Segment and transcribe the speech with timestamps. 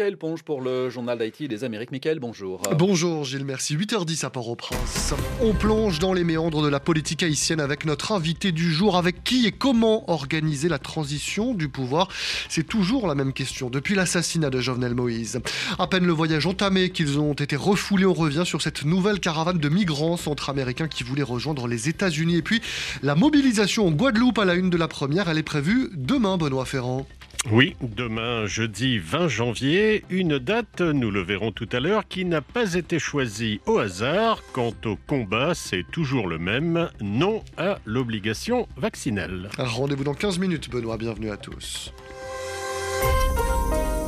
[0.00, 1.92] Michael Ponge pour le journal d'Haïti des Amériques.
[1.92, 2.62] Michael, bonjour.
[2.74, 3.76] Bonjour Gilles, merci.
[3.76, 5.12] 8h10 à Port-au-Prince.
[5.42, 8.96] On plonge dans les méandres de la politique haïtienne avec notre invité du jour.
[8.96, 12.08] Avec qui et comment organiser la transition du pouvoir?
[12.48, 15.42] C'est toujours la même question depuis l'assassinat de Jovenel Moïse.
[15.78, 19.58] À peine le voyage entamé qu'ils ont été refoulés, on revient sur cette nouvelle caravane
[19.58, 22.36] de migrants centra-américains qui voulaient rejoindre les États-Unis.
[22.36, 22.62] Et puis
[23.02, 26.64] la mobilisation en Guadeloupe à la une de la première, elle est prévue demain, Benoît
[26.64, 27.06] Ferrand.
[27.48, 32.42] Oui, demain, jeudi 20 janvier, une date, nous le verrons tout à l'heure, qui n'a
[32.42, 34.42] pas été choisie au hasard.
[34.52, 39.48] Quant au combat, c'est toujours le même, non à l'obligation vaccinale.
[39.56, 41.94] Rendez-vous dans 15 minutes, Benoît, bienvenue à tous.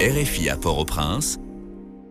[0.00, 1.38] RFI à Port-au-Prince,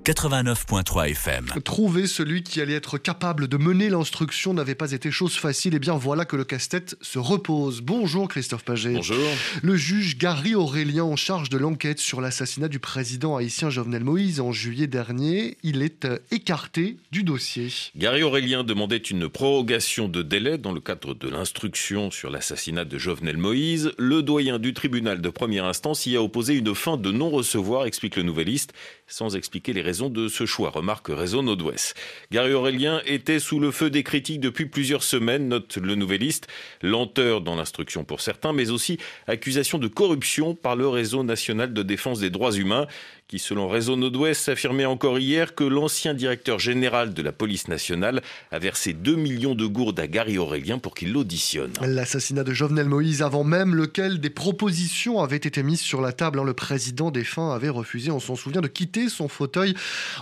[0.04, 1.46] 89.3 FM.
[1.64, 5.74] Trouver celui qui allait être capable de mener l'instruction n'avait pas été chose facile.
[5.74, 7.82] Et eh bien voilà que le casse-tête se repose.
[7.82, 8.94] Bonjour Christophe Paget.
[8.94, 9.20] Bonjour.
[9.62, 14.40] Le juge Gary Aurélien en charge de l'enquête sur l'assassinat du président haïtien Jovenel Moïse
[14.40, 17.68] en juillet dernier, il est euh, écarté du dossier.
[17.96, 22.98] Gary Aurélien demandait une prorogation de délai dans le cadre de l'instruction sur l'assassinat de
[22.98, 23.92] Jovenel Moïse.
[24.00, 28.16] Le doyen du tribunal de première instance y a opposé une fin de non-recevoir, explique
[28.16, 28.74] le Nouvelliste,
[29.06, 31.96] sans expliquer les raisons de ce choix, remarque Réseau Nord-Ouest.
[32.32, 36.48] Gary Aurélien était sous le feu des critiques depuis plusieurs semaines, note le Nouvelliste.
[36.82, 41.84] Lenteur dans l'instruction pour certains, mais aussi accusation de corruption par le Réseau national de
[41.84, 42.88] défense des droits humains
[43.32, 48.22] qui, selon Réseau Nord-Ouest, affirmait encore hier que l'ancien directeur général de la police nationale
[48.52, 51.72] a versé 2 millions de gourdes à Gary Aurélien pour qu'il l'auditionne.
[51.82, 56.40] L'assassinat de Jovenel Moïse, avant même lequel des propositions avaient été mises sur la table.
[56.40, 56.44] Hein.
[56.44, 59.76] Le président défunt avait refusé, on s'en souvient, de quitter son fauteuil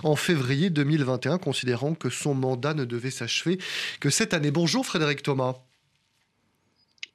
[0.04, 3.58] en février 2021, considérant que son mandat ne devait s'achever
[3.98, 4.52] que cette année.
[4.52, 5.56] Bonjour Frédéric Thomas.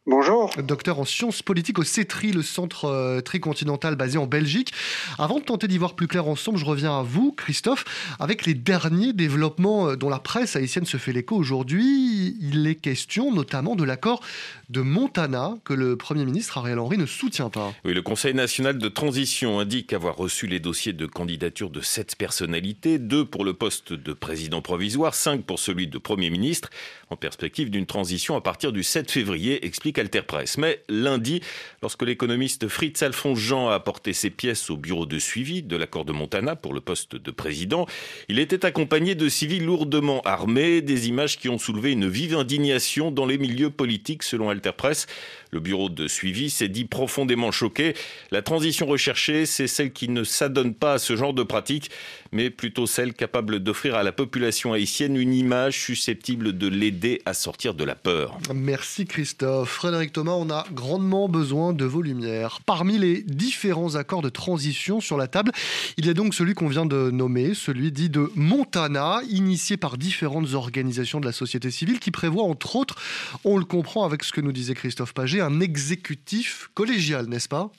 [0.08, 0.52] Bonjour.
[0.61, 4.72] Docteur en sciences politiques au CETRI, le centre euh, tricontinental basé en Belgique.
[5.17, 7.86] Avant de tenter d'y voir plus clair ensemble, je reviens à vous, Christophe.
[8.20, 12.75] Avec les derniers développements euh, dont la presse haïtienne se fait l'écho aujourd'hui, il est
[12.75, 14.22] question notamment de l'accord
[14.69, 17.74] de Montana que le Premier ministre Ariel Henry ne soutient pas.
[17.84, 22.16] Oui, le Conseil national de transition indique avoir reçu les dossiers de candidature de sept
[22.16, 26.69] personnalités, deux pour le poste de président provisoire, cinq pour celui de Premier ministre,
[27.09, 30.57] en perspective d'une transition à partir du 7 février, explique Alterpress.
[30.57, 31.41] Mais lundi,
[31.81, 36.06] lorsque l'économiste Fritz Alphonse Jean a apporté ses pièces au bureau de suivi de l'accord
[36.06, 37.85] de Montana pour le poste de président,
[38.29, 43.11] il était accompagné de civils lourdement armés, des images qui ont soulevé une vive indignation
[43.11, 45.07] dans les milieux politiques selon Alterpress.
[45.51, 47.94] Le bureau de suivi s'est dit profondément choqué.
[48.31, 51.89] La transition recherchée, c'est celle qui ne s'adonne pas à ce genre de pratique,
[52.31, 57.34] mais plutôt celle capable d'offrir à la population haïtienne une image susceptible de l'aider à
[57.34, 58.38] sortir de la peur.
[58.53, 59.84] Merci Christophe.
[60.12, 62.59] Thomas, on a grandement besoin de vos lumières.
[62.66, 65.51] Parmi les différents accords de transition sur la table,
[65.97, 69.97] il y a donc celui qu'on vient de nommer, celui dit de Montana, initié par
[69.97, 72.96] différentes organisations de la société civile, qui prévoit entre autres,
[73.44, 77.72] on le comprend avec ce que nous disait Christophe Paget, un exécutif collégial, n'est-ce pas?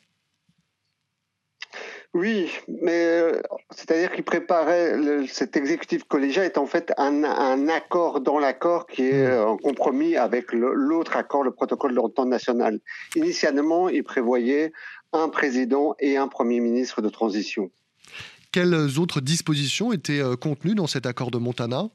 [2.16, 8.38] Oui, mais euh, c'est-à-dire qu'il préparait cet exécutif collégial est en fait un, accord dans
[8.38, 9.48] l'accord qui est hmm.
[9.48, 12.80] en compromis avec l'autre accord, le protocole de l'entente nationale.
[13.16, 14.72] Initialement, il prévoyait
[15.12, 17.70] un président et un premier ministre de transition.
[18.50, 21.90] Quelles autres dispositions étaient euh, contenues dans cet accord de Montana?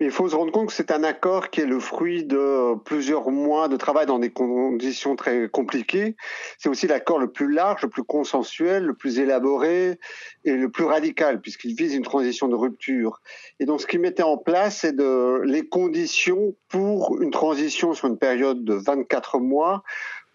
[0.00, 3.30] Il faut se rendre compte que c'est un accord qui est le fruit de plusieurs
[3.30, 6.16] mois de travail dans des conditions très compliquées.
[6.58, 10.00] C'est aussi l'accord le plus large, le plus consensuel, le plus élaboré
[10.44, 13.20] et le plus radical, puisqu'il vise une transition de rupture.
[13.60, 18.08] Et donc, ce qu'il mettait en place, c'est de, les conditions pour une transition sur
[18.08, 19.84] une période de 24 mois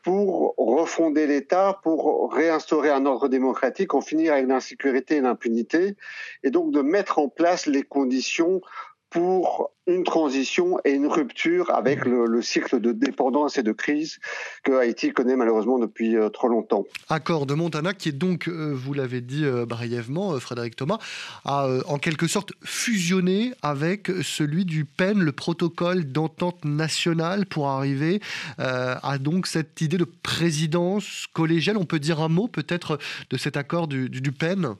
[0.04, 5.96] pour refonder l'État, pour réinstaurer un ordre démocratique, en finir avec l'insécurité et l'impunité,
[6.44, 8.62] et donc de mettre en place les conditions
[9.10, 14.20] pour une transition et une rupture avec le, cycle de dépendance et de crise
[14.64, 16.86] que Haïti connaît malheureusement depuis euh, trop longtemps.
[17.10, 21.00] Accord de Montana qui est donc, euh, vous l'avez dit euh, brièvement, Frédéric Thomas,
[21.44, 28.22] a en quelque sorte fusionné avec celui du PEN, le protocole d'entente nationale, pour arriver
[28.58, 31.78] à donc cette idée de présidence collégiale.
[31.78, 33.00] On peut dire un mot peut-être
[33.30, 34.76] de cet accord du, PEN?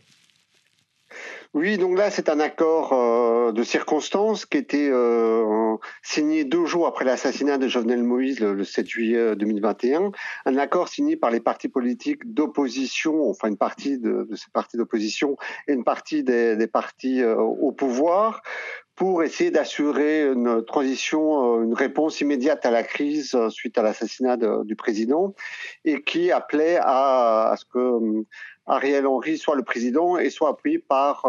[1.56, 6.86] Oui, donc là, c'est un accord euh, de circonstance qui été euh, signé deux jours
[6.86, 10.12] après l'assassinat de Jovenel Moïse le, 7 juillet 2021.
[10.46, 15.38] Un accord signé par les partis politiques d'opposition, enfin une partie de, ces partis d'opposition
[15.68, 18.44] et une partie des, partis euh, au pouvoir
[18.96, 24.36] pour essayer d'assurer une transition, une réponse immédiate à la crise suite à l'assassinat
[24.66, 25.34] du président
[25.86, 28.26] et qui appelait à, à ce que
[28.70, 31.26] Ariel Henry soit le président et soit appuyé par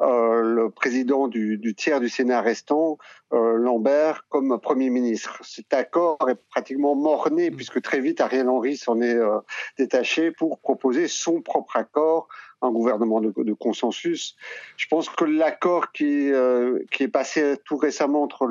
[0.00, 2.98] euh, le président du, du, tiers du Sénat restant,
[3.32, 5.40] euh, Lambert, comme Premier ministre.
[5.42, 7.56] Cet accord est pratiquement mort-né, mm.
[7.56, 9.38] puisque très vite Ariel Henry s'en est euh,
[9.78, 12.28] détaché pour proposer son propre accord
[12.62, 14.36] un gouvernement de, consensus.
[14.76, 18.48] Je pense que l'accord qui, euh, est passé tout récemment entre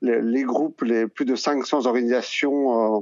[0.00, 3.00] les, groupes, les plus de 500 organisations euh,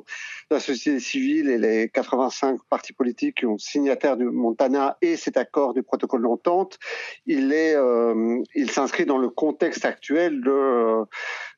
[0.50, 5.16] de la société civile et les 85 partis politiques qui ont signataires du Montana et
[5.16, 6.78] cet accord du protocole d'entente,
[7.26, 11.04] il est, euh, il s'inscrit dans le contexte actuel de euh,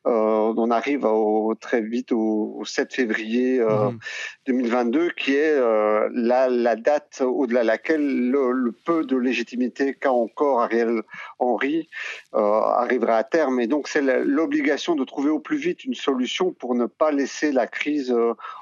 [0.05, 3.61] on arrive au, très vite au, 7 février
[4.47, 5.11] 2022, euh, mhm.
[5.13, 10.61] qui est euh, la, la, date au-delà de laquelle le, peu de légitimité qu'a encore
[10.61, 11.01] Ariel
[11.39, 11.89] Henry
[12.33, 13.59] arrivera à terme.
[13.59, 17.51] Et donc c'est l'obligation de trouver au plus vite une solution pour ne pas laisser
[17.51, 18.15] la crise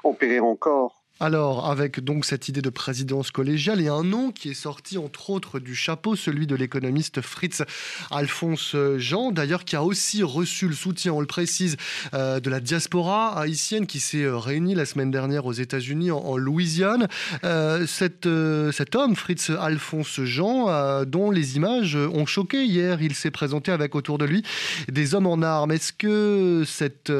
[0.04, 0.99] empirer encore.
[1.22, 5.28] Alors, avec donc cette idée de présidence collégiale et un nom qui est sorti entre
[5.28, 7.62] autres du chapeau, celui de l'économiste Fritz
[8.10, 11.76] Alphonse Jean, d'ailleurs qui a aussi reçu le soutien, on le précise,
[12.14, 16.38] euh, de la diaspora haïtienne qui s'est euh, réunie la semaine dernière aux États-Unis en,
[16.38, 17.06] Louisiane.
[17.44, 23.72] Euh, cet homme, Fritz Alphonse Jean, dont les images ont choqué hier, il s'est présenté
[23.72, 24.42] avec autour de lui
[24.90, 25.72] des hommes en armes.
[25.72, 27.12] Est-ce que cette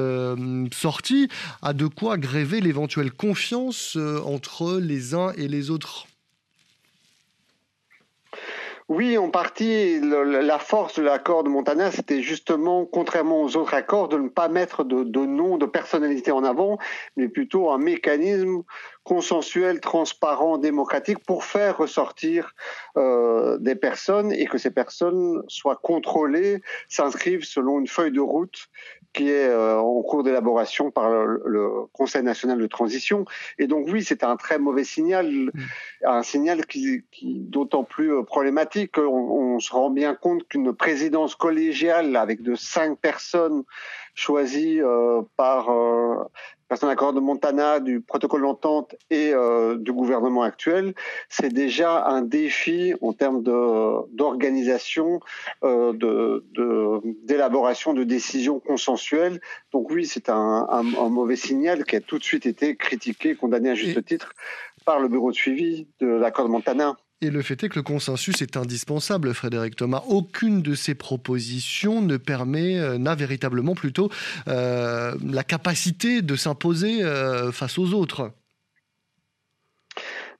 [0.72, 1.28] sortie
[1.60, 6.06] a de quoi gréver l'éventuelle confiance euh, entre les uns et les autres.
[8.90, 14.08] Oui, en partie, la force de l'accord de Montana, c'était justement, contrairement aux autres accords,
[14.08, 16.76] de ne pas mettre de, de nom, de personnalité en avant,
[17.16, 18.64] mais plutôt un mécanisme
[19.04, 22.54] consensuel, transparent, démocratique pour faire ressortir
[22.96, 28.68] euh, des personnes et que ces personnes soient contrôlées, s'inscrivent selon une feuille de route
[29.12, 33.24] qui est euh, en cours d'élaboration par le, Conseil national de transition.
[33.58, 35.52] Et donc oui, c'est un très mauvais signal, mm.
[36.04, 40.72] un signal qui, qui d'autant plus euh, problématique qu'on on se rend bien compte qu'une
[40.74, 43.64] présidence collégiale avec de cinq personnes
[44.14, 46.24] choisies euh, par euh,
[46.70, 50.94] personne accord de Montana, du protocole d'entente et euh, du gouvernement actuel,
[51.28, 55.18] c'est déjà un défi en termes d'organisation,
[55.64, 56.44] euh, de,
[57.24, 59.40] d'élaboration de, décisions consensuelles.
[59.72, 63.70] Donc oui, c'est un, un, mauvais signal qui a tout de suite été critiqué, condamné
[63.70, 64.32] à juste titre
[64.84, 66.96] par le bureau de suivi de l'accord de Montana.
[67.22, 70.02] Et le fait est que le consensus est indispensable, Frédéric Thomas.
[70.08, 74.08] Aucune de ces propositions ne permet, euh, n'a véritablement plutôt
[74.48, 78.30] euh, la capacité de s'imposer euh, face aux autres.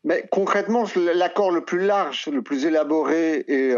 [0.04, 3.74] Mais concrètement, l'accord le plus large, le plus élaboré et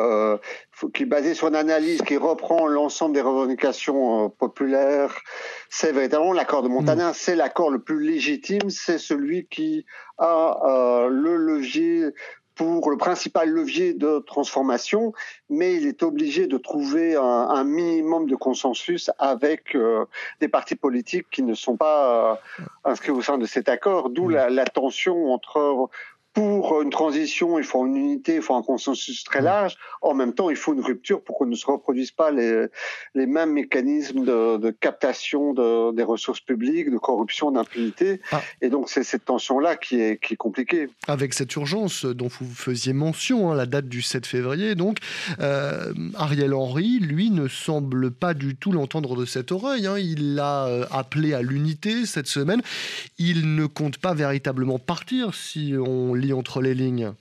[0.94, 5.20] qui est basé sur une analyse qui reprend l'ensemble des revendications populaires,
[5.69, 7.10] c'est véritablement l'accord de Montana.
[7.10, 7.14] Mm.
[7.14, 8.70] C'est l'accord le plus légitime.
[8.70, 9.84] C'est celui qui
[10.19, 12.12] a le levier
[12.54, 15.12] pour le principal levier de transformation,
[15.49, 20.04] mais il est obligé de trouver un, un minimum de consensus avec euh,
[20.40, 24.28] des partis politiques qui ne sont pas euh, inscrits au sein de cet accord, d'où
[24.28, 25.88] la, la, tension entre
[26.32, 29.76] pour une transition, il faut une unité, il faut un consensus très large.
[30.00, 32.67] En même temps, il faut une rupture pour que ne se reproduisent pas les,
[33.14, 38.20] les mêmes mécanismes de, de captation de, des ressources publiques, de corruption, d'impunité.
[38.31, 38.40] Ah.
[38.62, 40.88] Et donc, c'est cette tension-là qui est, qui est compliquée.
[41.06, 44.99] Avec cette urgence dont vous faisiez mention, hein, la date du 7 février, donc,
[45.40, 49.87] euh, Ariel Henry, lui, ne semble pas du tout l'entendre de cette oreille.
[49.87, 49.99] Hein.
[49.99, 52.62] Il l'a euh, appelé à l'unité cette semaine.
[53.18, 57.12] Il ne compte pas véritablement partir si on entre les lignes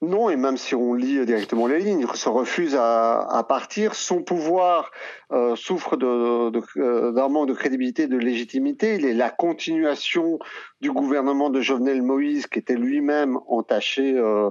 [0.00, 3.96] non, et même si on lit directement les lignes, il se refuse à, partir.
[3.96, 4.92] Son pouvoir
[5.32, 8.94] euh, souffre d'un de, euh, manque de crédibilité, de légitimité.
[8.94, 10.38] Il est la continuation
[10.80, 14.50] du gouvernement de Jovenel Moïse, qui était lui-même entaché euh,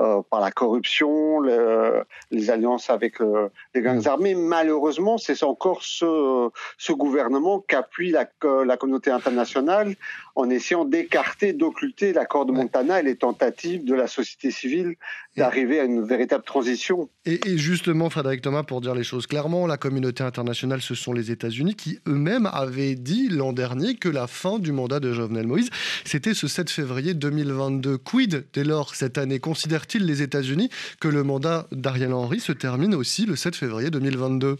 [0.00, 2.02] euh, par la corruption, le,
[2.32, 4.08] les alliances avec euh, les gangs mm.
[4.08, 4.34] armés.
[4.34, 8.28] Malheureusement, c'est encore ce, ce gouvernement qu'appuie la,
[8.64, 9.94] la communauté internationale
[10.34, 14.87] en essayant d'écarter, d'occulter l'accord de Montana et les tentatives de la société civile
[15.36, 17.08] d'arriver à une véritable transition.
[17.24, 21.30] Et, justement, Frédéric Thomas, pour dire les choses clairement, la communauté internationale, ce sont les
[21.30, 25.70] États-Unis qui eux-mêmes avaient dit l'an dernier que la fin du mandat de Jovenel Moïse
[26.04, 27.98] c'était ce 7 février 2022.
[27.98, 32.94] Quid dès lors cette année Considèrent-ils les États-Unis que le mandat d'Ariel Henry se termine
[32.94, 34.56] aussi le 7 février 2022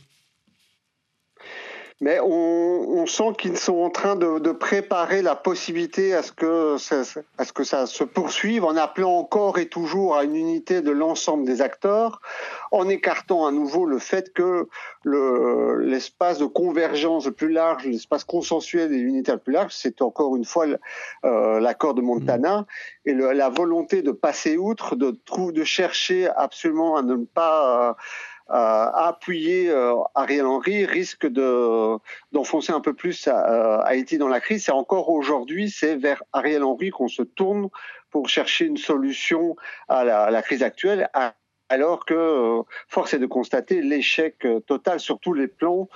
[2.00, 7.02] mais on, sent qu'ils sont en train de, préparer la possibilité à ce que ça,
[7.38, 10.90] à ce que ça se poursuive en appelant encore et toujours à une unité de
[10.90, 12.20] l'ensemble des acteurs,
[12.70, 14.68] en écartant à nouveau le fait que
[15.04, 20.36] l'espace de convergence le plus large, l'espace consensuel et unitaire le plus large, c'est encore
[20.36, 20.66] une fois
[21.24, 22.66] euh, l'accord de Montana
[23.06, 25.18] et la volonté de passer outre, de,
[25.50, 27.94] de chercher absolument à ne pas euh,
[28.48, 31.96] appuyer euh, Ariel Henry risque de
[32.32, 34.64] d'enfoncer un peu plus euh, Haïti dans la crise.
[34.64, 37.68] C'est encore aujourd'hui, c'est vers Ariel Henry qu'on se tourne
[38.10, 39.54] pour chercher une solution
[39.88, 41.10] à la crise actuelle,
[41.68, 45.88] alors que force est de constater l'échec total sur tous les plans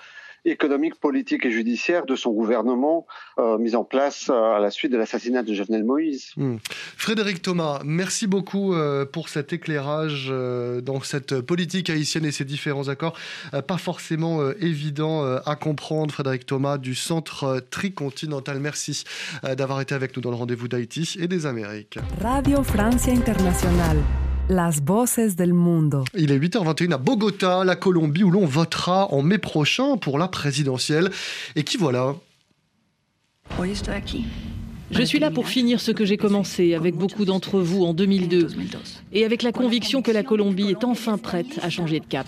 [0.44, 3.06] économique, politique et judiciaire de son gouvernement
[3.38, 6.32] euh, mis en place euh, à la suite de l'assassinat de Jovenel Moïse.
[6.36, 6.56] Hmm.
[6.96, 10.32] Frédéric Thomas, merci beaucoup euh, pour cet éclairage
[10.82, 13.16] dans cette politique haïtienne et ses différents accords.
[13.66, 18.60] pas forcément évident à comprendre, Frédéric Thomas du Centre Tricontinental.
[18.60, 19.04] Merci
[19.42, 21.98] d'avoir été avec nous dans le rendez-vous d'Haïti et des Amériques.
[22.20, 23.98] Radio Francia Internationale.
[24.48, 26.04] Las voces del mundo.
[26.14, 30.26] Il est 8h21 à Bogota, la Colombie, où l'on votera en mai prochain pour la
[30.28, 31.10] présidentielle.
[31.54, 32.16] Et qui voilà?
[34.92, 38.48] Je suis là pour finir ce que j'ai commencé avec beaucoup d'entre vous en 2002
[39.12, 42.26] et avec la conviction que la Colombie est enfin prête à changer de cap.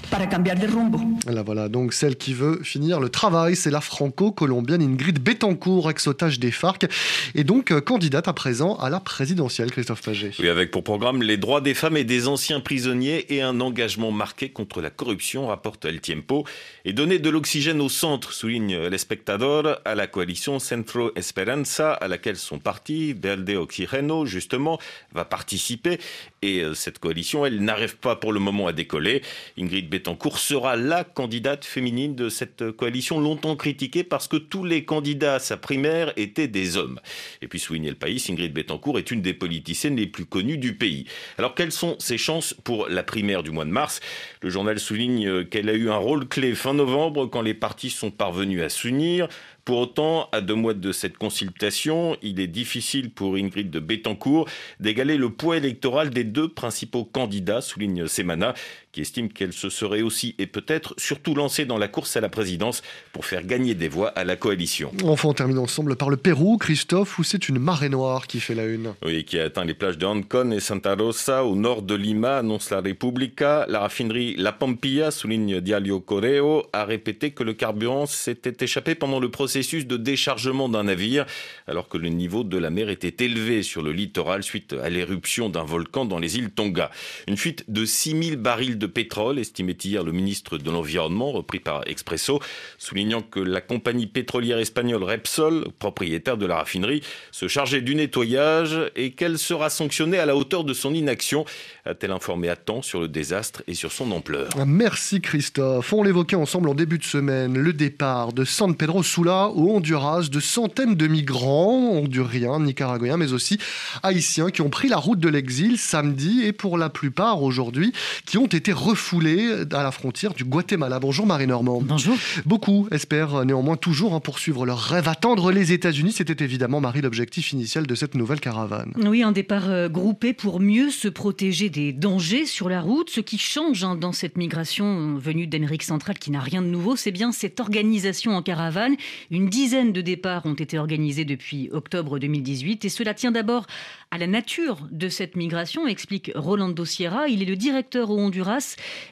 [1.26, 6.38] Là voilà, donc celle qui veut finir le travail, c'est la franco-colombienne Ingrid Betancourt, ex-otage
[6.38, 6.86] des FARC,
[7.34, 10.32] et donc euh, candidate à présent à la présidentielle, Christophe Paget.
[10.38, 14.10] Oui, avec pour programme les droits des femmes et des anciens prisonniers et un engagement
[14.10, 16.44] marqué contre la corruption, rapporte El Tiempo,
[16.84, 22.36] et donner de l'oxygène au centre, souligne l'Espectador, à la coalition Centro Esperanza, à laquelle
[22.36, 24.78] sont parti, Verde Oxigeno, justement,
[25.12, 25.98] va participer.
[26.44, 29.22] Et euh, cette coalition, elle n'arrive pas pour le moment à décoller.
[29.58, 34.84] Ingrid Betancourt sera la candidate féminine de cette coalition, longtemps critiquée parce que tous les
[34.84, 37.00] candidats à sa primaire étaient des hommes.
[37.40, 40.74] Et puis, souligner le pays, Ingrid Betancourt est une des politiciennes les plus connues du
[40.74, 41.06] pays.
[41.38, 44.00] Alors, quelles sont ses chances pour la primaire du mois de mars?
[44.42, 47.88] Le journal souligne euh, qu'elle a eu un rôle clé fin novembre quand les partis
[47.88, 49.28] sont parvenus à s'unir.
[49.64, 54.46] Pour autant, à deux mois de cette consultation, il est difficile pour Ingrid de Bettencourt
[54.78, 58.54] d'égaler le poids électoral des deux principaux candidats, souligne Semana,
[58.94, 62.28] qui estime qu'elle se serait aussi et peut-être surtout lancée dans la course à la
[62.28, 62.80] présidence
[63.12, 64.92] pour faire gagner des voix à la coalition.
[65.02, 68.54] Enfin, on termine ensemble par le Pérou, Christophe, où c'est une marée noire qui fait
[68.54, 68.94] la une.
[69.04, 72.38] Oui, qui a atteint les plages de Ancon et Santa Rosa, au nord de Lima,
[72.38, 73.66] annonce la Repubblica.
[73.68, 79.18] La raffinerie La Pampilla, souligne Diario Correo, a répété que le carburant s'était échappé pendant
[79.18, 81.26] le processus de déchargement d'un navire,
[81.66, 85.48] alors que le niveau de la mer était élevé sur le littoral suite à l'éruption
[85.48, 86.92] d'un volcan dans les îles Tonga.
[87.26, 91.58] Une fuite de 6000 barils de de pétrole, estimait hier le ministre de l'Environnement, repris
[91.58, 92.40] par Expresso,
[92.76, 98.78] soulignant que la compagnie pétrolière espagnole Repsol, propriétaire de la raffinerie, se chargeait du nettoyage
[98.94, 101.46] et qu'elle sera sanctionnée à la hauteur de son inaction.
[101.86, 105.90] A-t-elle informé à temps sur le désastre et sur son ampleur Merci Christophe.
[105.94, 110.28] On l'évoquait ensemble en début de semaine, le départ de San Pedro Sula au Honduras
[110.30, 113.58] de centaines de migrants honduriens, nicaraguayens, mais aussi
[114.02, 117.94] haïtiens qui ont pris la route de l'exil samedi et pour la plupart aujourd'hui
[118.26, 120.98] qui ont été refoulés à la frontière du Guatemala.
[121.00, 121.80] Bonjour Marie Normand.
[121.82, 122.16] Bonjour.
[122.44, 126.12] Beaucoup espèrent néanmoins toujours hein, poursuivre leur rêve, attendre les États-Unis.
[126.12, 128.92] C'était évidemment, Marie, l'objectif initial de cette nouvelle caravane.
[128.96, 133.10] Oui, un départ euh, groupé pour mieux se protéger des dangers sur la route.
[133.10, 136.96] Ce qui change hein, dans cette migration venue d'Amérique centrale, qui n'a rien de nouveau,
[136.96, 138.96] c'est bien cette organisation en caravane.
[139.30, 143.66] Une dizaine de départs ont été organisés depuis octobre 2018 et cela tient d'abord
[144.10, 147.28] à la nature de cette migration, explique Rolando Sierra.
[147.28, 148.63] Il est le directeur au Honduras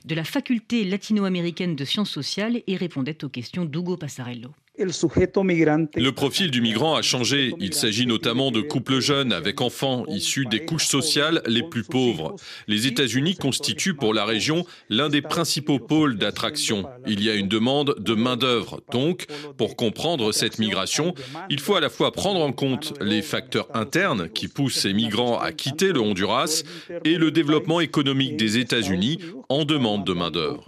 [0.04, 4.50] de la faculté latino-américaine de sciences sociales et répondait aux questions d'Hugo Passarello.
[4.85, 7.55] Le profil du migrant a changé.
[7.59, 12.37] Il s'agit notamment de couples jeunes avec enfants issus des couches sociales les plus pauvres.
[12.67, 16.85] Les États-Unis constituent pour la région l'un des principaux pôles d'attraction.
[17.07, 18.81] Il y a une demande de main-d'œuvre.
[18.91, 21.15] Donc, pour comprendre cette migration,
[21.51, 25.39] il faut à la fois prendre en compte les facteurs internes qui poussent ces migrants
[25.39, 26.62] à quitter le Honduras
[27.05, 30.65] et le développement économique des États-Unis en demande de main-d'œuvre.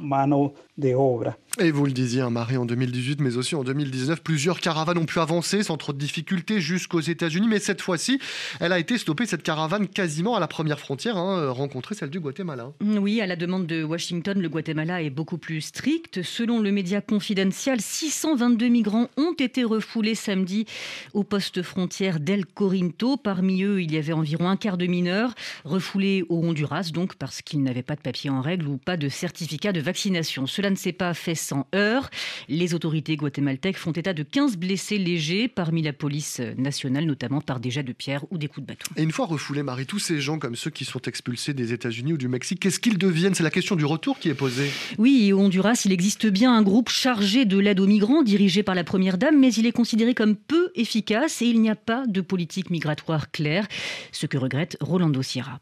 [1.61, 4.99] Et vous le disiez, un hein, Marie, en 2018, mais aussi en 2019, plusieurs caravanes
[4.99, 7.49] ont pu avancer sans trop de difficultés jusqu'aux États-Unis.
[7.49, 8.19] Mais cette fois-ci,
[8.61, 12.21] elle a été stoppée, cette caravane, quasiment à la première frontière, hein, rencontrée celle du
[12.21, 12.73] Guatemala.
[12.81, 16.23] Oui, à la demande de Washington, le Guatemala est beaucoup plus strict.
[16.23, 20.67] Selon le média confidentiel, 622 migrants ont été refoulés samedi
[21.13, 23.17] au poste frontière d'El Corinto.
[23.17, 25.35] Parmi eux, il y avait environ un quart de mineurs
[25.65, 29.09] refoulés au Honduras, donc parce qu'ils n'avaient pas de papier en règle ou pas de
[29.09, 30.47] certificat de vaccination.
[30.47, 32.11] Cela ne s'est pas fait sans heurts.
[32.49, 37.61] Les autorités guatémaltèques font état de 15 blessés légers parmi la police nationale, notamment par
[37.61, 38.91] des jets de pierre ou des coups de bâton.
[38.97, 42.15] Et une fois refoulés, Marie, tous ces gens comme ceux qui sont expulsés des États-Unis
[42.15, 43.35] ou du Mexique, qu'est-ce qu'ils deviennent?
[43.35, 44.71] C'est la question du retour qui est posée.
[44.97, 48.75] Oui, au Honduras, il existe bien un groupe chargé de l'aide aux migrants dirigé par
[48.75, 52.07] la Première Dame, mais il est considéré comme peu efficace et il n'y a pas
[52.07, 53.69] de politique migratoire claire,
[54.13, 55.61] ce que regrette Rolando Sierra.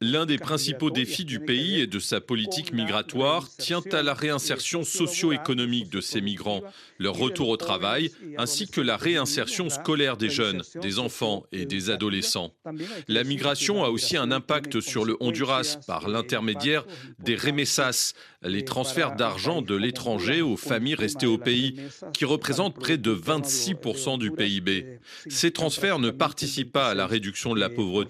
[0.00, 4.84] L'un des principaux défis du pays et de sa politique migratoire tient à la réinsertion
[4.84, 6.62] socio-économique de ces migrants,
[6.98, 11.90] leur retour au travail, ainsi que la réinsertion scolaire des jeunes, des enfants et des
[11.90, 12.52] adolescents.
[13.08, 16.86] La migration a aussi un impact sur le Honduras par l'intermédiaire
[17.18, 18.12] des remessas,
[18.42, 21.76] les transferts d'argent de l'étranger aux familles restées au pays,
[22.12, 24.98] qui représentent près de 26% du PIB.
[25.28, 28.09] Ces transferts ne participent pas à la réduction de la pauvreté.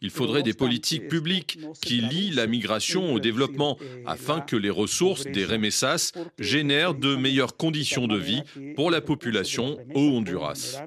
[0.00, 5.24] Il faudrait des politiques publiques qui lient la migration au développement afin que les ressources
[5.24, 8.42] des remessas génèrent de meilleures conditions de vie
[8.76, 10.82] pour la population au Honduras.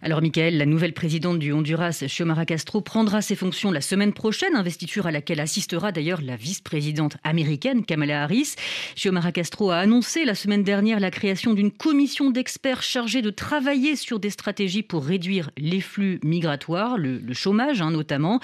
[0.00, 4.56] Alors, Michael, la nouvelle présidente du Honduras, Xiomara Castro, prendra ses fonctions la semaine prochaine,
[4.56, 8.54] investiture à laquelle assistera d'ailleurs la vice-présidente américaine Kamala Harris.
[8.96, 13.94] Xiomara Castro a annoncé la semaine dernière la création d'une commission d'experts chargée de travailler
[13.96, 18.40] sur des stratégies pour réduire les flux migratoires, le, chômage hein, notamment.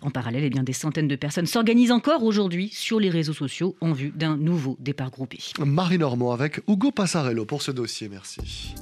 [0.00, 3.76] En parallèle, eh bien, des centaines de personnes s'organisent encore aujourd'hui sur les réseaux sociaux
[3.82, 5.38] en vue d'un nouveau départ groupé.
[5.58, 8.08] Marie Normand avec Hugo Passarello pour ce dossier.
[8.08, 8.74] Merci.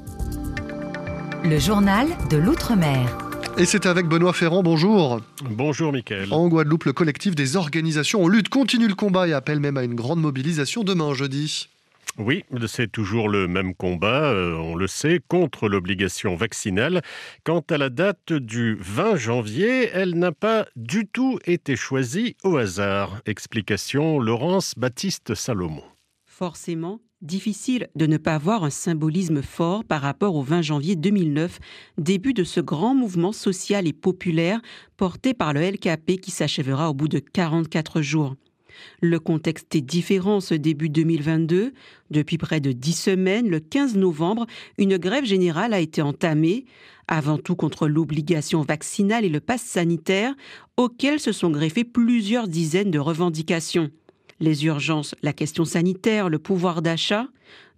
[1.44, 3.18] Le journal de l'Outre-mer.
[3.56, 5.20] Et c'est avec Benoît Ferrand, bonjour.
[5.48, 6.32] Bonjour Mickaël.
[6.32, 9.84] En Guadeloupe, le collectif des organisations en lutte continue le combat et appelle même à
[9.84, 11.68] une grande mobilisation demain jeudi.
[12.16, 17.02] Oui, c'est toujours le même combat, euh, on le sait, contre l'obligation vaccinale.
[17.42, 22.56] Quant à la date du 20 janvier, elle n'a pas du tout été choisie au
[22.56, 23.20] hasard.
[23.26, 25.82] Explication Laurence Baptiste Salomon.
[26.24, 31.58] Forcément, difficile de ne pas avoir un symbolisme fort par rapport au 20 janvier 2009,
[31.98, 34.60] début de ce grand mouvement social et populaire
[34.96, 38.36] porté par le LKP qui s'achèvera au bout de 44 jours.
[39.00, 41.72] Le contexte est différent ce début 2022.
[42.10, 44.46] Depuis près de dix semaines, le 15 novembre,
[44.78, 46.64] une grève générale a été entamée,
[47.06, 50.34] avant tout contre l'obligation vaccinale et le pass sanitaire,
[50.76, 53.90] auxquels se sont greffées plusieurs dizaines de revendications
[54.40, 57.28] les urgences, la question sanitaire, le pouvoir d'achat.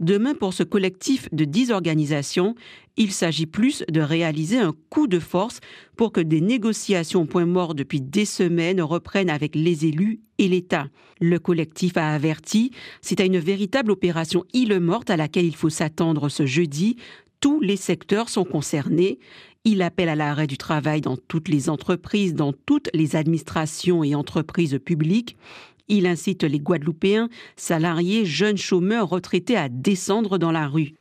[0.00, 2.54] Demain, pour ce collectif de dix organisations,
[2.96, 5.60] il s'agit plus de réaliser un coup de force
[5.96, 10.48] pour que des négociations au point mort depuis des semaines reprennent avec les élus et
[10.48, 10.88] l'État.
[11.20, 15.70] Le collectif a averti, c'est à une véritable opération île morte à laquelle il faut
[15.70, 16.96] s'attendre ce jeudi.
[17.40, 19.18] Tous les secteurs sont concernés.
[19.64, 24.14] Il appelle à l'arrêt du travail dans toutes les entreprises, dans toutes les administrations et
[24.14, 25.36] entreprises publiques.
[25.88, 30.94] Il incite les Guadeloupéens, salariés, jeunes chômeurs, retraités à descendre dans la rue.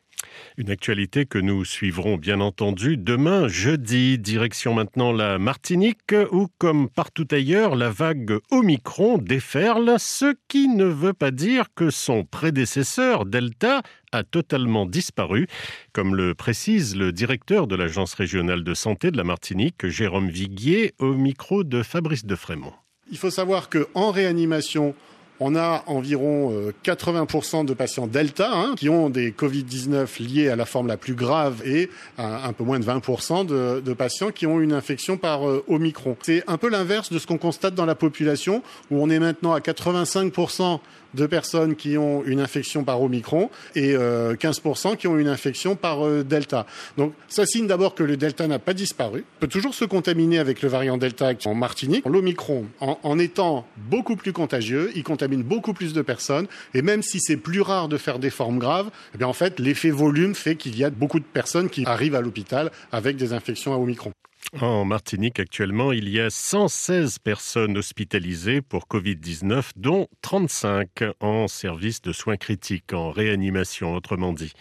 [0.58, 4.18] Une actualité que nous suivrons bien entendu demain, jeudi.
[4.18, 10.86] Direction maintenant la Martinique, où, comme partout ailleurs, la vague Omicron déferle, ce qui ne
[10.86, 15.48] veut pas dire que son prédécesseur, Delta, a totalement disparu,
[15.94, 20.94] comme le précise le directeur de l'Agence régionale de santé de la Martinique, Jérôme Viguier,
[21.00, 22.74] au micro de Fabrice de Frémont.
[23.12, 24.96] Il faut savoir qu'en réanimation,
[25.40, 30.56] on a environ 80% euh, de patients Delta hein, qui ont des Covid-19 liés à
[30.56, 34.60] la forme la plus grave et un, peu moins de 20% de, patients qui ont
[34.60, 36.18] une infection par euh, Omicron.
[36.22, 39.54] C'est un peu l'inverse de ce qu'on constate dans la population où on est maintenant
[39.54, 40.80] à 85%
[41.16, 43.98] de personnes qui ont une infection par Omicron et 15%
[44.92, 46.66] euh, qui ont une infection par euh, Delta.
[46.98, 50.62] Donc ça signe d'abord que le Delta n'a pas disparu, peut toujours se contaminer avec
[50.62, 52.06] le variant Delta en Martinique.
[52.06, 57.20] L'Omicron, en, étant beaucoup plus contagieux, il contamine beaucoup plus de personnes et même si
[57.20, 60.78] c'est plus rare de faire des formes graves, eh en fait l'effet volume fait qu'il
[60.78, 64.12] y a beaucoup de personnes qui arrivent à l'hôpital avec des infections à Omicron.
[64.62, 70.88] En Martinique, actuellement, il y a 116 personnes hospitalisées pour Covid-19, dont 35
[71.20, 74.54] en service de soins critiques, en réanimation, autrement dit.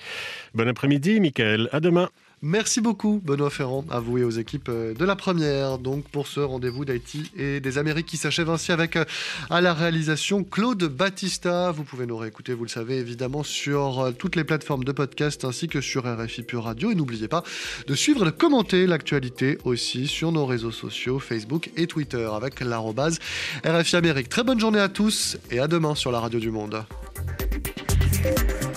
[0.55, 1.69] Bon après-midi, Michael.
[1.71, 2.09] À demain.
[2.47, 6.27] Merci beaucoup, Benoît Ferrand, à vous et aux équipes euh, de la première, donc pour
[6.27, 9.07] ce rendez-vous d'Haïti et des Amériques qui s'achève ainsi avec euh,
[9.49, 11.71] à la réalisation Claude Battista.
[11.71, 15.47] Vous pouvez nous réécouter, vous le savez évidemment, sur euh, toutes les plateformes de podcast
[15.47, 16.91] ainsi que sur RFI Pure Radio.
[16.91, 17.45] Et n'oubliez pas
[17.87, 22.61] de suivre et de commenter l'actualité aussi sur nos réseaux sociaux, Facebook et Twitter avec
[22.61, 23.21] l'arrobase
[23.65, 24.29] RFI Amérique.
[24.29, 26.85] Très bonne journée à tous et à demain sur la Radio du Monde.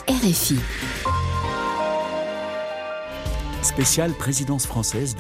[0.08, 0.56] RFI
[3.68, 5.16] spéciale présidence française